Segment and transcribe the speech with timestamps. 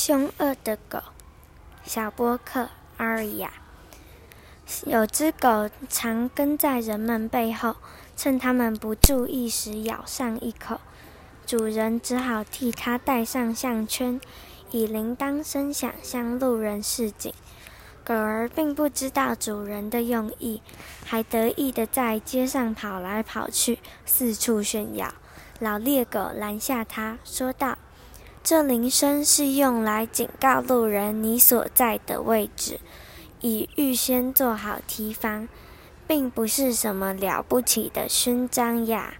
[0.00, 1.00] 凶恶的狗，
[1.82, 3.50] 小波克阿尔亚。
[4.86, 7.74] 有只狗常跟在人们背后，
[8.16, 10.80] 趁他们不注意时咬上一口，
[11.44, 14.20] 主人只好替它戴上项圈，
[14.70, 17.34] 以铃铛声响向路人示警。
[18.04, 20.62] 狗儿并不知道主人的用意，
[21.04, 25.12] 还得意地在街上跑来跑去，四处炫耀。
[25.58, 27.76] 老猎狗拦下它，说道。
[28.48, 32.80] 这铃声是用来警告路人你所在的位置，
[33.42, 35.46] 以预先做好提防，
[36.06, 39.16] 并不是什么了不起的勋章呀。